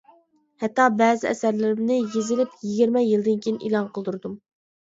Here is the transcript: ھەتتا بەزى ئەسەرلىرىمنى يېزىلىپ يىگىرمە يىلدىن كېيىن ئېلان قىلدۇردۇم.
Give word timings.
ھەتتا 0.63 0.85
بەزى 1.01 1.27
ئەسەرلىرىمنى 1.31 1.97
يېزىلىپ 2.15 2.57
يىگىرمە 2.71 3.07
يىلدىن 3.09 3.39
كېيىن 3.45 3.61
ئېلان 3.69 3.91
قىلدۇردۇم. 3.99 4.39